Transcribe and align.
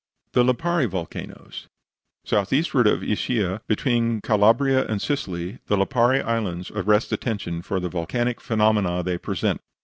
THE 0.33 0.43
LIPARI 0.43 0.87
VOLCANOES 0.87 1.67
South 2.25 2.51
eastward 2.51 2.87
of 2.87 3.03
Ischia, 3.03 3.61
between 3.67 4.19
Calabria 4.21 4.83
and 4.87 4.99
Sicily, 4.99 5.59
the 5.67 5.77
Lipari 5.77 6.23
Islands 6.23 6.71
arrest 6.71 7.11
attention 7.11 7.61
for 7.61 7.79
the 7.79 7.87
volcanic 7.89 8.41
phenomena 8.41 9.03
they 9.03 9.19
present. 9.19 9.61